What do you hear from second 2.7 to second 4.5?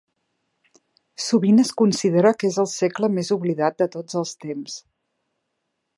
segle més oblidat de tots els